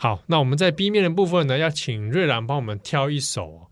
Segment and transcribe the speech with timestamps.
[0.00, 3.67] 好，那我们在 B 面的部分呢，要请瑞兰帮我们挑一首。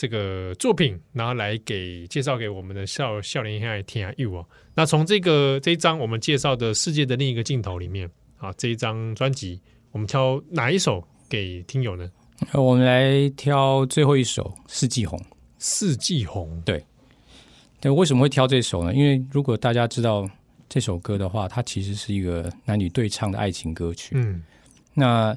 [0.00, 4.10] 这个作品，然后来给介绍给我们的少少年兄听啊。
[4.16, 9.60] 有哦，那从这个这一张我们介绍的世界的另一个尽头里面啊，这一张专辑，
[9.90, 12.10] 我们挑哪一首给听友呢？
[12.54, 15.18] 我们来挑最后一首《四季红》。
[15.58, 16.82] 四季红，对。
[17.78, 18.94] 对，为什么会挑这首呢？
[18.94, 20.26] 因为如果大家知道
[20.66, 24.12] 这首歌的话，它其实是一个男女对唱的爱情歌曲。
[24.14, 24.42] 嗯，
[24.94, 25.36] 那。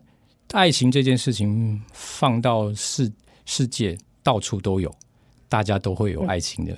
[0.51, 3.11] 爱情这件事情放到世
[3.43, 4.93] 世界到处都有，
[5.49, 6.75] 大家都会有爱情的，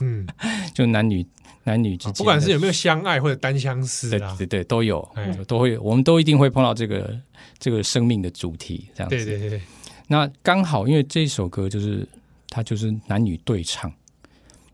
[0.00, 0.26] 嗯，
[0.72, 1.26] 就男女
[1.64, 5.06] 男女之间，不管是有没有相爱或者单相思，对对对，都有，
[5.48, 7.18] 都会，我们都一定会碰到这个
[7.58, 9.16] 这个生命的主题，这样子。
[9.16, 9.60] 对对对。
[10.06, 12.06] 那刚好，因为这首歌就是
[12.48, 13.90] 它就是男女对唱。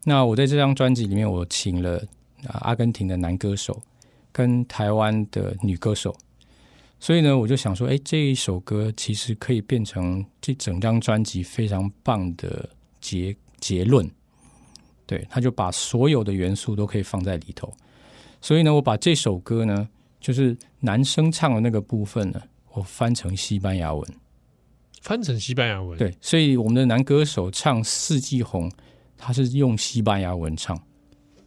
[0.05, 2.03] 那我在这张专辑里面，我请了
[2.49, 3.81] 阿根廷的男歌手
[4.33, 6.17] 跟台湾的女歌手。
[7.01, 12.69] 所以呢，我就想说，哎，这一首歌其实可以变成这整张专辑非常棒的
[13.01, 14.09] 结结论。
[15.07, 17.73] 对，他就把所有的元素都可以放在里头。
[18.41, 19.89] 所以呢，我把这首歌呢，
[20.21, 24.15] 就是男生唱的那个部分呢，我翻成西班牙文，
[25.01, 25.97] 翻成西班牙文。
[25.97, 28.69] 对，所以我们的男歌手唱《四季红》，
[29.17, 30.77] 他是用西班牙文唱，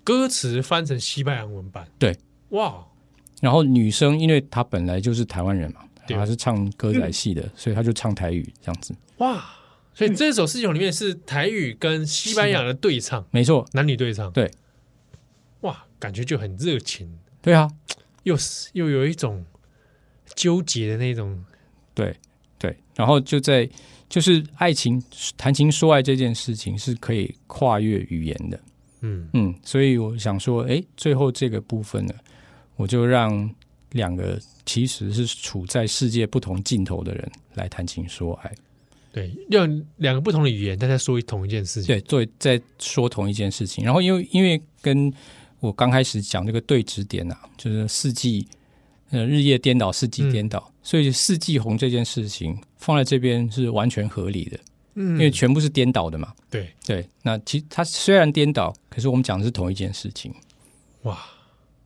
[0.03, 1.85] 歌词翻成西班牙文版。
[1.99, 2.17] 对，
[2.49, 2.87] 哇。
[3.41, 8.95] 然后女生，因为她本来就是台湾人嘛，她是唱歌仔戏的，所以她就唱台语这样子。
[9.17, 9.43] 哇！
[9.93, 14.31] 所以这首四季红里面是台语跟西班牙的对唱，没错，男女对唱。
[14.31, 14.49] 对，
[15.61, 17.19] 哇，感觉就很热情。
[17.41, 17.69] 对啊，
[18.23, 19.43] 又是又有一种
[20.33, 21.43] 纠结的那种。
[21.93, 22.15] 对
[22.57, 23.69] 对，然后就在
[24.07, 25.03] 就是爱情
[25.37, 28.59] 谈情说爱这件事情是可以跨越语言的。
[29.01, 32.13] 嗯嗯，所以我想说，哎，最后这个部分呢？
[32.75, 33.49] 我就让
[33.91, 38.51] 两个其实是处在世界不同尽头的人来谈情说爱，
[39.11, 43.83] 对，用两个不同的语言，但在说同一件事情，对，做在说同一件事情。
[43.83, 45.13] 然后因为因为跟
[45.59, 48.47] 我刚开始讲这个对指点啊，就是四季
[49.09, 54.59] 呃日夜颠倒，四季颠倒，嗯、所以四季红这件事情放在这边是完全合理的，
[54.95, 57.05] 嗯，因为全部是颠倒的嘛，对对。
[57.21, 60.33] 那其实它虽然颠倒，可是我们讲的是同一件事情，
[61.03, 61.19] 哇。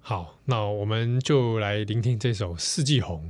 [0.07, 3.23] 好，那我们就来聆听这首《四季红》。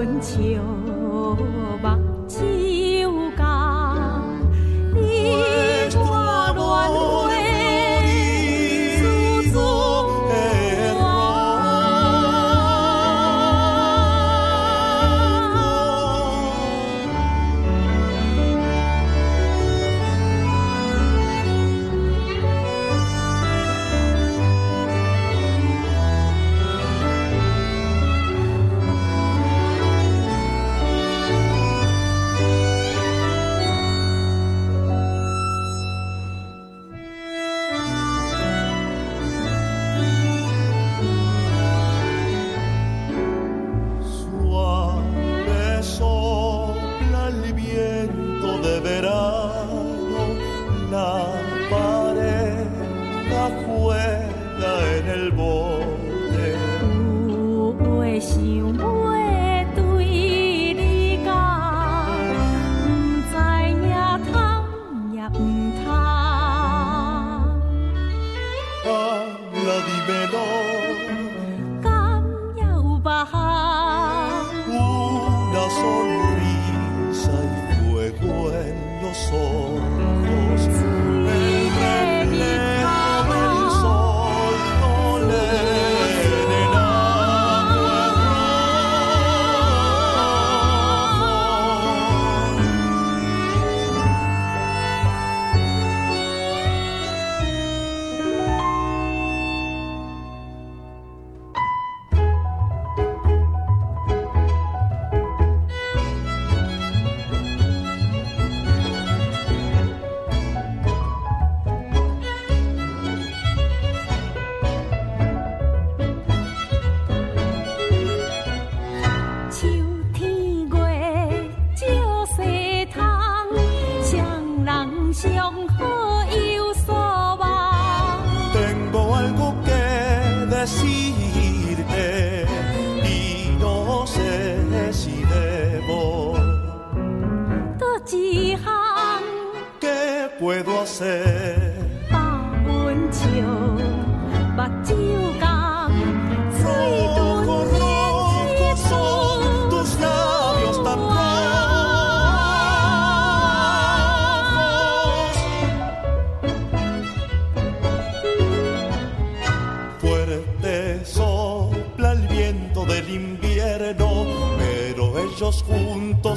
[0.00, 0.79] 春秋
[70.10, 70.62] về đó
[71.84, 72.22] cảm
[72.56, 73.26] nhau và
[74.66, 74.90] u
[75.54, 76.08] đã son
[76.40, 76.56] ri
[77.12, 79.89] sai fuego en los ojos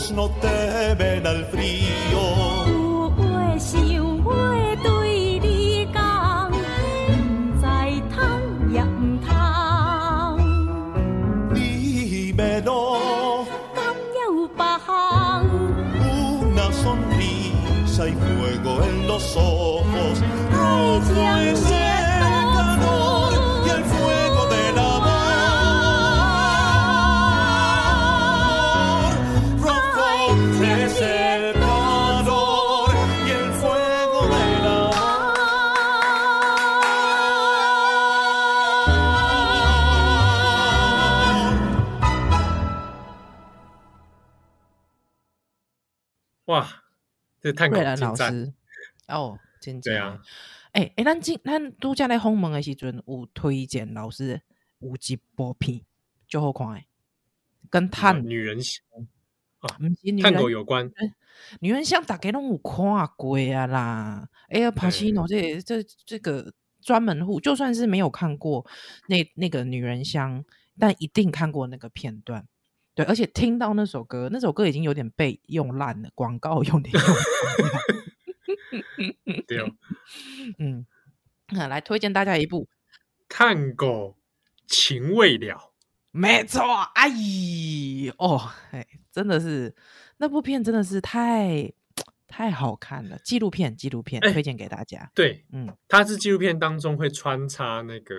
[0.04, 0.10] 我
[3.58, 4.04] 想要
[4.84, 6.52] 对你讲，唔
[7.56, 7.64] 知
[8.12, 8.20] 通
[8.74, 9.32] 也唔通，
[11.54, 13.80] 你要落甘
[14.20, 14.92] 有不行。
[47.44, 48.54] 这探戈老师。
[49.10, 50.18] 哦，真对啊，
[50.72, 54.42] 哎哎，咱今咱度假来访问的时阵，有推荐老师
[54.80, 55.82] 有一部片，
[56.26, 56.88] 就好看诶，
[57.70, 58.82] 跟探女人香？
[59.60, 59.76] 啊，
[60.22, 60.90] 探狗有关，
[61.60, 62.86] 女人香大家拢有看
[63.18, 68.66] 过啊啦，哎呀，帕西诺这这这个专门户，就算是没有看过
[69.08, 70.46] 那那个女人香，
[70.80, 72.48] 但一定看过那个片段。
[72.96, 77.04] 对，而且听到那首歌，那首歌已经有点被用烂了，广告用点用
[79.48, 79.72] 对哦，
[80.60, 80.86] 嗯，
[81.50, 82.66] 来推荐大家一部
[83.28, 84.16] 《探戈
[84.68, 85.56] 情未了》，
[86.12, 86.62] 没错，
[86.94, 87.10] 哎
[88.18, 89.76] 哦，哎，真的是
[90.18, 91.72] 那部片真的是太
[92.28, 95.12] 太好看了，纪录片，纪录片，推荐给大家。
[95.16, 98.16] 对，嗯，它是纪录片当中会穿插那个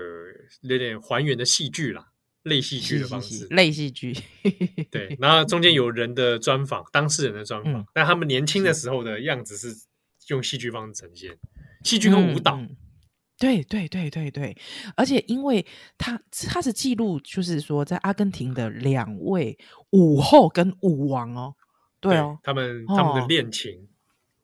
[0.62, 2.10] 有点还原的戏剧啦。
[2.44, 4.14] 类戏剧的方式，类戏剧，
[4.92, 9.74] 对，然后中间有人的专访，当事人的专访，嗯、但他们年轻的时候的样子是
[10.28, 11.38] 用戏剧方式呈现，
[11.84, 12.60] 戏剧跟舞蹈，
[13.38, 14.54] 对对对对对，
[14.94, 15.64] 而且因为
[15.96, 19.58] 他他是记录，就是说在阿根廷的两位
[19.92, 21.54] 舞后跟舞王哦，
[21.98, 23.88] 对哦，对他们他们的恋情、哦，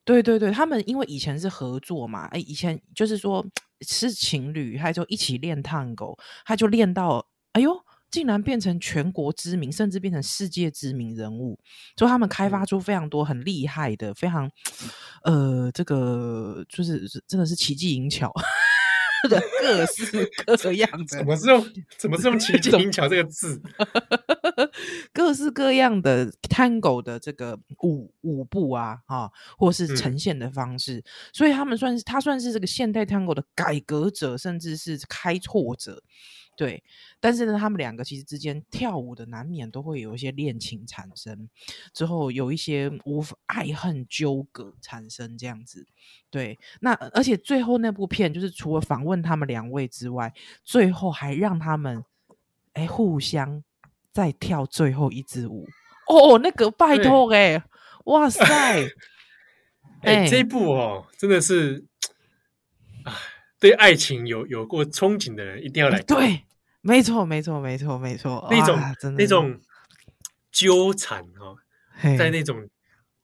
[0.06, 3.46] 对对对，他们因为以前是合作嘛，哎，以前就是说
[3.82, 7.78] 是情侣，他就一起练探戈，他就练到，哎呦。
[8.10, 11.58] 竟然变成全国知名，甚至变成世界知名人物，
[11.96, 14.50] 所以他们开发出非常多很厉害的、非常
[15.22, 18.32] 呃，这个就是真的是奇技淫巧
[19.28, 20.30] 的各式
[20.62, 21.18] 各样的。
[21.18, 21.66] 怎么是用
[21.98, 23.60] 怎么是用奇技淫巧这个字？
[25.12, 36.02] 各式各样的 Tango 的这个舞舞步啊，啊，或是呈现的方式，嗯、所以他们算是他算是这个现代 Tango 的改革者，甚至是开拓者。
[36.56, 36.82] 对，
[37.20, 41.48] 但是呢，他们两个其实之间跳舞的难免都会有一些恋情产生，
[41.94, 45.86] 之后有一些无爱恨纠葛产生这样子。
[46.28, 52.04] 对，那而且最后那部片就是除了访问他们两位之外，最后还让他们
[52.74, 53.64] 哎互相
[54.12, 55.66] 再跳最后一支舞。
[56.08, 57.62] 哦，那个拜托 哎，对
[58.04, 58.44] 哇塞，
[60.02, 61.86] 哎，这一部哦真的是，
[63.04, 63.12] 哎，
[63.60, 66.18] 对爱情有有过憧憬的人一定要来看。
[66.18, 66.42] 对。
[66.82, 68.78] 没错，没错，没错，没错，那种
[69.18, 69.60] 那种
[70.50, 71.54] 纠缠哦，
[72.16, 72.70] 在那种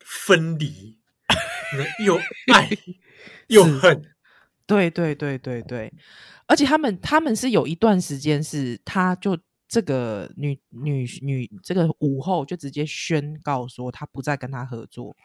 [0.00, 0.98] 分离，
[2.04, 2.20] 又
[2.52, 2.68] 爱
[3.46, 4.14] 又恨，
[4.66, 5.90] 对对对对对，
[6.46, 15.16] 而且他们他们是有一段时间是，他就这个女女女这个舞后就直接宣告说，他不再跟他合作。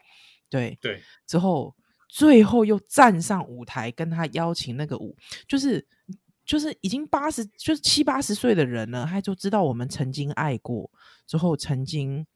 [0.50, 1.76] 对对，之后
[2.14, 5.16] 最后又站上舞台跟他邀请那个舞，
[5.48, 5.88] 就是
[6.46, 10.92] 就是已经八十就是七八十岁的人了，他就知道我们曾经爱过，
[11.26, 12.28] 之后曾经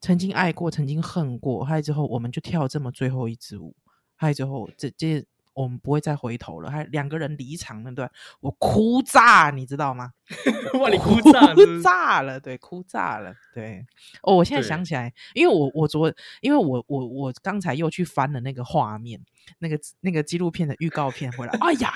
[0.00, 3.76] 曾经爱过，曾经恨过，还之后我们就跳这么最后一支舞，
[4.16, 5.24] 还有之后这这。
[5.54, 6.70] 我们不会再回头了。
[6.70, 10.12] 还两个人离场那段，我哭炸，你知道吗？
[10.80, 13.86] 哇，你哭炸，哭炸了，对，哭炸了，对。
[14.22, 19.20] 哦，我现在想起来，因为我我昨，因为我我我刚才又去翻了那个画面，
[19.60, 21.92] 那个那个纪录片的预告片回来，哎呀，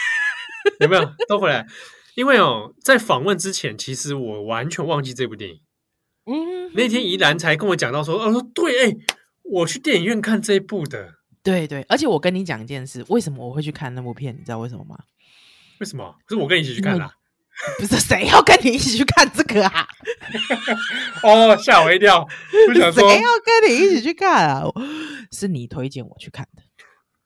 [0.80, 1.66] 有没有都回来？
[2.14, 5.60] 因为哦，在访问之前，其实我完全忘记这部电影。
[6.26, 8.96] 嗯，那天宜兰才跟我讲到说，哦，说对，哎，
[9.42, 11.14] 我去电影院看这一部的。
[11.44, 14.34] 对对，而且我跟你讲一件事，为什么我会去看那部片？
[14.34, 14.98] 你知道为什么吗？
[15.78, 16.16] 为什么？
[16.26, 17.10] 不是我跟你一起去看的，
[17.78, 19.86] 不是谁要跟你一起去看这个啊？
[21.22, 22.26] 哦，吓我一跳！
[22.68, 24.64] 我想说， 谁要跟你一起去看啊？
[25.32, 26.62] 是你推荐我去看的。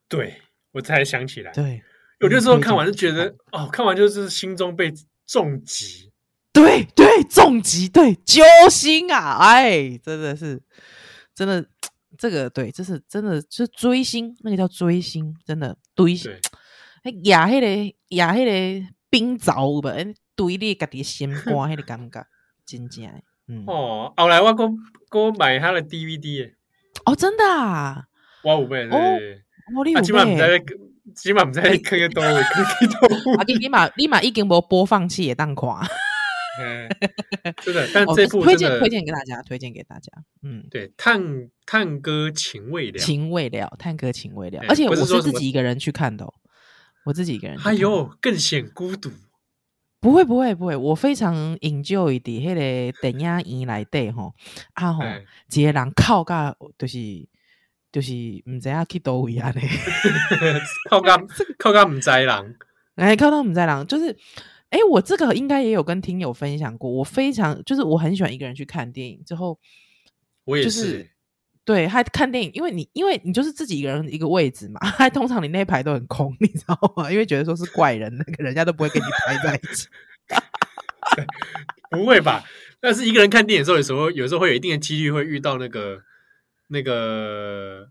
[0.08, 0.40] 对，
[0.72, 1.52] 我才想起来。
[1.52, 1.80] 对，
[2.20, 4.92] 有的时候看完就觉得，哦，看完就是心中被
[5.26, 6.10] 重击。
[6.52, 9.37] 对对，重击，对，揪心啊！
[9.38, 10.60] 哎，真的是，
[11.34, 11.64] 真的。
[12.18, 16.16] 这个对，这是真的，是追星，那个叫追星，真的堆，
[17.04, 22.26] 哎呀那个呀那个冰凿吧，哎堆你家己心肝那个感觉，
[22.66, 23.04] 真正
[23.46, 23.64] 嗯。
[23.66, 24.68] 哦，后来我哥
[25.08, 26.52] 哥买他的 DVD
[27.04, 28.04] 哦，真的啊，
[28.42, 29.18] 我有买哦，
[29.76, 30.66] 我你有买，起码唔知，
[31.14, 35.68] 起码唔知你看得多，看得多，啊，你你嘛你嘛已经无播放器也当看。
[36.59, 36.88] 嗯，
[37.65, 40.12] 真的，但这部推荐推荐给大家，推荐给大家。
[40.43, 44.62] 嗯，对，探探戈情未了，情未了，探戈情未了。
[44.69, 46.27] 而且我是自己一个人去看的，
[47.05, 47.57] 我自己一个人。
[47.65, 49.11] 哎呦，更显孤独。
[50.00, 52.41] 不会，不会，不会，我非常 enjoy 的。
[52.41, 54.33] 那个电影院内底吼，
[54.75, 55.03] 啊吼，
[55.53, 56.99] 一个人靠个就是
[57.91, 58.12] 就是
[58.47, 59.69] 唔知影去倒位啊嘞，
[60.88, 61.27] 靠个
[61.59, 62.57] 靠个唔知人，
[62.95, 64.17] 哎，靠到唔知人，就是。
[64.70, 66.90] 哎，我这个应该也有跟听友分享过。
[66.90, 69.58] 我非常就是我很喜欢一个人去看电影，之后
[70.44, 71.10] 我也是，就是、
[71.64, 77.10] 对，还看电影，因为你因为你就是自己一个人一个位置嘛， 还通常你那一排都很空，你知道吗？
[77.10, 79.88] 因为觉得说是怪人，那个人家都不会跟你排在一起。
[81.90, 82.44] 不会吧？
[82.80, 86.02] 但是一个人看电影的时候，有时候有时候会有一定的几率会遇到那个
[86.68, 87.88] 那个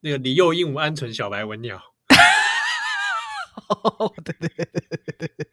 [0.00, 1.82] 那个李幼鹦鹉鹌鹑小白文鸟。
[3.68, 5.46] 哦，对对对对对对，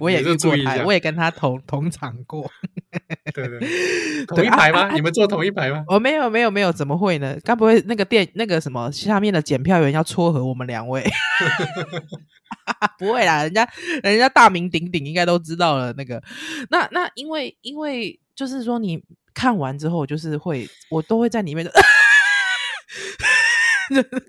[0.00, 2.50] 我也是过台，我也跟他同同场过。
[3.32, 4.90] 对对，同一排吗？
[4.92, 5.84] 你们坐同一排吗？
[5.88, 7.36] 哦，没有没有没有，怎么会呢？
[7.44, 11.02] 该不会那个店那个什么下面的检票员要撮合我们两位？
[12.98, 13.68] 不会啦，人家
[14.02, 15.92] 人家大名鼎鼎，应该都知道了。
[15.94, 16.22] 那个，
[16.70, 19.02] 那那因为因为就是说，你
[19.34, 21.72] 看完之后，就是会我都会在里面的。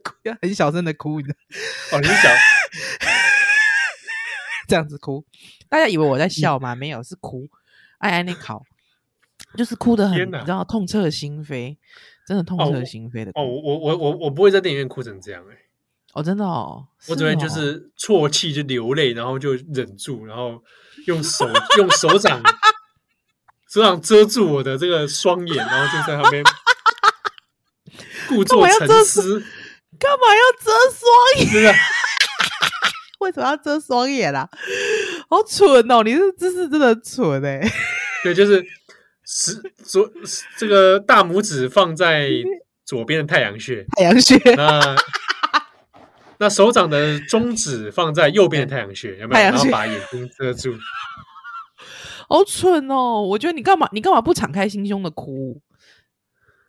[0.04, 1.98] 哭要很小声的哭，你知道？
[1.98, 2.30] 哦，你小，
[4.68, 5.24] 这样子哭，
[5.70, 6.76] 大家以为我在笑吗？
[6.76, 7.50] 没有，是哭。
[8.00, 8.64] 哎哎那考，
[9.58, 11.78] 就是哭的很，你知道，痛彻心扉，
[12.28, 13.40] 真的痛彻心扉的哭。
[13.40, 15.60] 哦，我我我我不会在电影院哭成这样哎、欸。
[16.14, 20.62] 哦，真的哦，我这边就是啜泣就流泪，然后就忍住，然后
[21.08, 22.42] 用手用手掌
[23.72, 26.44] 手掌遮住我的这个双眼，然后就在旁边。
[28.30, 29.40] 故作沉思，
[30.00, 31.74] 干嘛要遮双眼？
[33.24, 34.48] 为什么要遮双眼啊？
[35.30, 36.04] 好蠢哦！
[36.04, 37.62] 你这姿势真的蠢哎。
[38.24, 38.64] 对，就是
[39.26, 39.54] 十
[39.84, 40.10] 左
[40.58, 42.30] 这个大拇指放在
[42.86, 44.38] 左边的太阳穴，太阳穴。
[44.56, 44.96] 那
[46.38, 49.44] 那手掌的中指放在右边的太阳穴，有没有？
[49.50, 50.74] 然后把眼睛遮住。
[52.30, 53.22] 好蠢哦！
[53.22, 53.88] 我觉得你干嘛？
[53.92, 55.62] 你干嘛不敞开心胸的哭？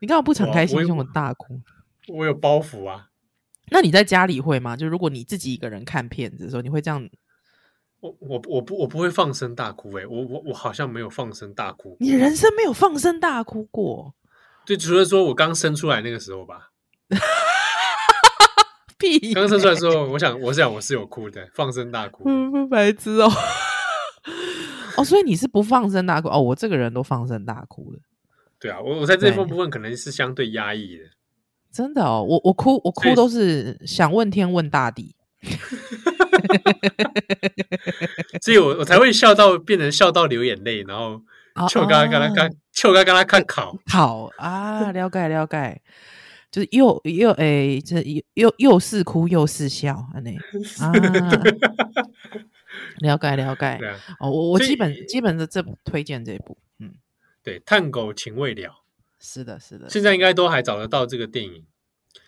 [0.00, 1.60] 你干嘛不敞开心胸的大哭？
[2.08, 3.06] 我，我有包袱啊。
[3.70, 4.76] 那你在家里会吗？
[4.76, 7.08] 就如果你自己一个人看片子的时候，你会这样？
[8.00, 11.96] 我我我不我不会放声大哭诶、欸，我我我好像没有放声大哭。
[12.00, 14.14] 你人生没有放声大哭过？
[14.66, 16.70] 对，除了说我刚生出来那个时候吧。
[18.98, 19.32] 屁！
[19.34, 22.24] 刚生出来的时候，我想我想我是有哭的，放声大哭。
[22.50, 23.30] 不 白痴哦。
[24.96, 26.40] 哦，所以你是不放声大哭哦？
[26.40, 27.98] 我这个人都放声大哭的。
[28.60, 31.04] 对啊，我我在这部分可能是相对压抑的，
[31.74, 35.16] 真的哦，我我哭我哭都是想问天问大地，
[38.40, 41.20] 所以我我才会笑到变成笑到流眼泪，然后
[41.68, 43.76] 就刚刚跟他看，就刚刚跟他看考。
[43.86, 45.82] 好啊，了解了解，
[46.52, 50.38] 就是又又哎，这又又又是哭又是笑，安内
[50.78, 50.92] 啊，
[53.00, 53.66] 了解了解。
[53.66, 53.80] 啊，
[54.20, 56.94] 哦，我我基本基本的这部推荐这部，嗯，
[57.42, 58.83] 对，探狗情未了，
[59.24, 61.64] 是的，是的，现在应该都还找得到这个电影。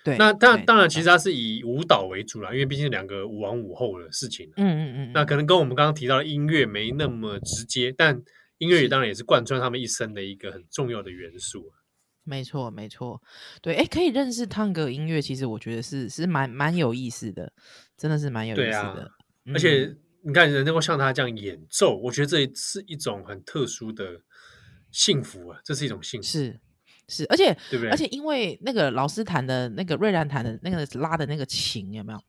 [0.02, 4.50] 对，那当当然，其实它是以舞蹈为主啦，因为毕竟两个舞王舞后的事情。
[4.56, 8.20] 嗯嗯嗯，那可能跟我们刚刚提到的音乐没那么直接，但
[8.58, 11.72] 音乐也当然也是贯穿他们一生的一个很重要的元素。
[12.24, 13.22] 没错，没错，
[13.62, 17.52] 对，哎，可以认识探戈音乐，其实我觉得是是蛮蛮有意思的，
[17.96, 19.02] 真的是蛮有意思的。
[19.04, 19.08] 啊
[19.44, 24.22] 嗯、而且你看，人能够像他这样演奏，我觉得这是一种很特殊的
[24.90, 26.26] 幸福啊，这是一种幸福。
[26.26, 26.58] 是
[27.08, 27.90] 是，而且对不对？
[27.90, 32.20] 而且因为那个老师弹的那个瑞兰弹的那个拉的那个琴有没有？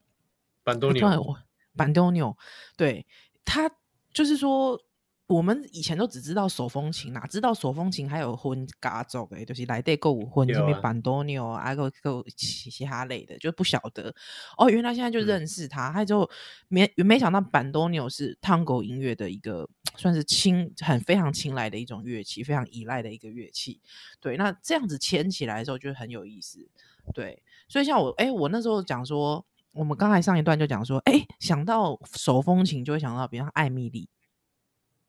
[0.63, 1.35] 板多纽，
[1.75, 2.37] 板多纽，
[2.75, 3.05] 对，
[3.45, 3.69] 他
[4.13, 4.79] 就是说。
[5.27, 14.15] 我们以前都只知道手风琴，哪知道手风琴还有分家族的，就是来对够分什么班多纽啊，够够其其他类的，就不晓得。
[14.57, 16.29] 哦，原来现在就认识他，他、嗯、就
[16.69, 19.67] 没没想到板多纽是探戈音乐的一个
[19.97, 23.81] 算是青很非常青睐的一种乐器，非常依赖的一个乐器。
[24.21, 26.69] 对，那这样子牵起来的时候就很有意思。
[27.13, 34.07] 对，所以像我，哎，我那时候讲说，我们刚才上一段就讲说，哎，想到手风琴就会想到，比方艾米丽。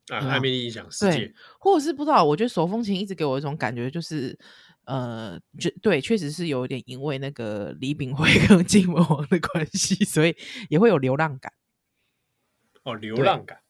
[0.08, 4.38] 啊，艾米丽影响世界，对，或者是不知道，我觉得手风琴一直给我一种感觉，就是
[4.84, 10.34] 呃，就对，确实是有一点因为那个李炳辉跟金文王的关系，所以
[10.70, 11.52] 也会有流浪感。
[12.84, 13.60] 哦，流浪感，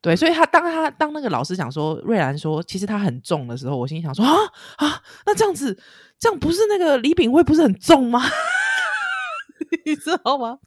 [0.00, 4.34] 对，所以他当他当那个老师讲说瑞兰说其实他很重的时候，我心里想说啊
[4.76, 5.76] 啊，那这样子
[6.18, 8.20] 这样不是那个李炳辉不是很重吗？
[9.84, 10.58] 你知道吗？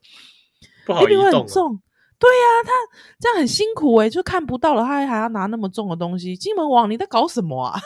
[0.86, 1.82] 不好移动，很重。
[2.20, 2.72] 对呀、啊，他
[3.20, 6.38] 这样很辛苦哎、欸，就看不到了，他还要拿那么重的东西。
[6.38, 7.80] 金门王，你在搞什么啊？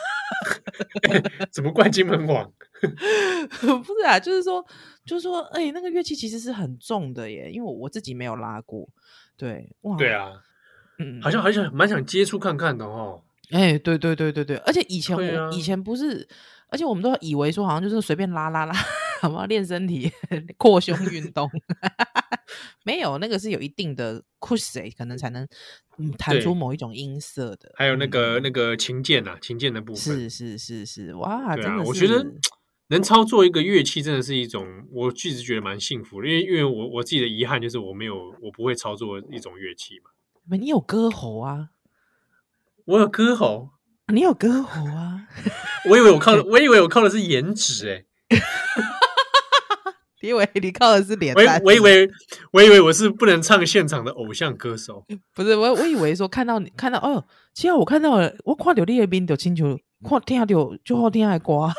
[1.50, 2.52] 怎么怪金门王？
[2.82, 4.62] 不是啊，就是说，
[5.06, 8.86] 就是说，哎、欸，那个乐器其实是很重的耶，因为我我自己没有拉过。
[9.38, 10.32] 对，哇，对啊，
[10.98, 13.22] 嗯，好像好像蛮想接触看看的哦。
[13.50, 16.26] 哎、欸，对对对对对，而且以前我、啊、以前不是，
[16.68, 18.74] 而且我们都以为说好像就是随便拉拉拉，
[19.20, 19.46] 好不好？
[19.46, 20.10] 练身体、
[20.58, 21.48] 扩胸运动。
[22.84, 25.46] 没有，那个是有一定的 cush，可能才能
[25.98, 27.72] 嗯弹出某一种音色的。
[27.76, 32.24] 还有那个、嗯、那个琴键啊，琴键的部分是是是是，哇，啊，真的是，我觉得
[32.88, 40.10] 能操作一个乐器真的是一种，我一直觉得蛮幸福的，因为因为我我自己的遗憾就是我没有我不会操作一种乐器嘛。
[40.50, 41.70] 你有歌喉啊？
[42.84, 43.70] 我有歌喉，
[44.12, 45.26] 你有歌喉啊？
[45.90, 48.04] 我以为我靠，我以为我靠的是颜值哎。
[50.22, 52.08] 你以为你靠的是脸，我我以为
[52.52, 55.04] 我以为我是不能唱现场的偶像歌手，
[55.34, 59.78] 不是我我以为说看到你看到哦，其实我看到了，我看到你的面就清楚，
[60.08, 60.46] 看听到
[60.84, 61.74] 就好听的歌啊，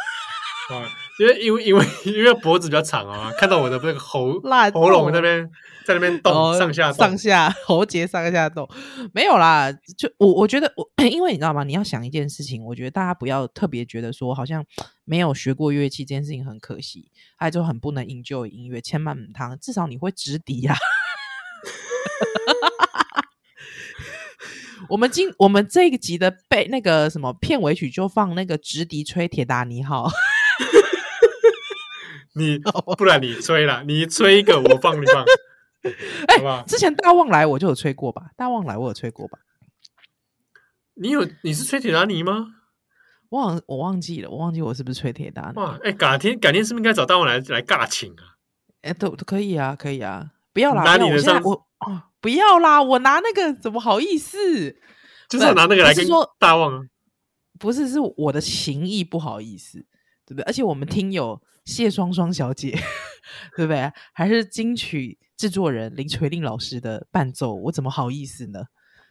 [1.20, 4.42] 因为因为因为因为脖子比较长啊，看到我的那个喉
[4.74, 5.50] 喉咙那边。
[5.88, 8.68] 在那边动、哦、上下上下喉结上下动，
[9.14, 9.72] 没有啦。
[9.98, 11.64] 就我我觉得我， 因为你知道吗？
[11.64, 14.66] 你要想一件事情，我觉得大家不要特别觉得说好像
[15.06, 18.82] 没有学过乐器这件事情很可惜，还就很不能 enjoy 音乐。
[18.82, 19.24] 千万不
[19.62, 20.76] 至少你会直笛呀。
[24.90, 30.10] 我们今我们这一集的背那个什么片尾曲就放那个直笛吹铁达尼号。
[32.36, 32.60] 你
[32.98, 35.24] 不然你吹啦，你吹一个我放你放。
[36.28, 38.32] 哎、欸，之前大旺来我就有吹过吧？
[38.36, 39.40] 大旺来我有吹过吧？
[40.96, 41.28] 你有？
[41.44, 42.48] 你是吹铁达尼吗？
[43.30, 45.60] 我忘我忘记了，我忘记我是不是吹铁达尼？
[45.60, 45.78] 哇！
[45.84, 48.38] 哎、欸，改天改天是不是应该找大旺来来尬请啊？
[48.82, 50.32] 哎、欸，都都可以啊，可以啊！
[50.54, 51.54] 不要啦，拿你的上我
[51.86, 52.82] 哦，不要啦！
[52.82, 54.72] 我拿那个怎么好意思？
[55.30, 56.82] 就是我拿那个来跟说大旺啊？
[57.60, 59.80] 不是，是我的情谊不好意思，
[60.26, 60.44] 对不对？
[60.44, 62.80] 而且我们听友谢双双小姐，
[63.56, 63.92] 对不对？
[64.14, 65.18] 还是金曲。
[65.38, 68.60] 制作人林垂令老师的伴奏，我怎么好意思呢？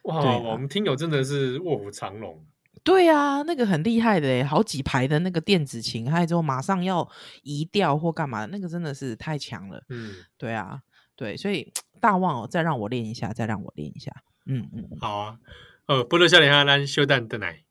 [0.02, 2.44] 哇，啊、我们听友真的是卧虎藏龙。
[2.82, 7.08] 对啊，那个很厉害的，好几排的那个电子琴，还有之后马上要
[7.44, 9.80] 移调或干嘛，那个真的是太强了。
[9.88, 10.80] 嗯，对啊，
[11.14, 14.10] 对，所以大旺哦，再让我练一下，再让我练一下。
[14.46, 15.38] 嗯嗯，好啊。
[15.86, 17.62] 呃，不乐笑脸阿兰修蛋的奶。